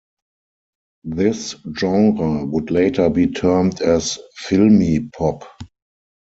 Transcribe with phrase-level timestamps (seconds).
[1.03, 5.45] This genre would later be termed as "filmi pop".